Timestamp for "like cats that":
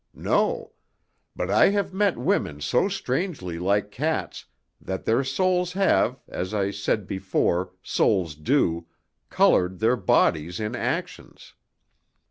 3.59-5.05